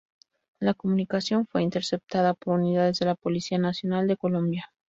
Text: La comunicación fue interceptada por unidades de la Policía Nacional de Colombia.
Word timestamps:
La 0.59 0.73
comunicación 0.73 1.45
fue 1.45 1.61
interceptada 1.61 2.33
por 2.33 2.55
unidades 2.57 2.97
de 2.97 3.05
la 3.05 3.13
Policía 3.13 3.59
Nacional 3.59 4.07
de 4.07 4.17
Colombia. 4.17 4.71